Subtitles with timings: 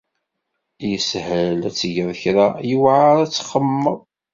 [0.89, 3.99] Yeshel ad tgeḍ kra, yewεer ad txemmemeḍ.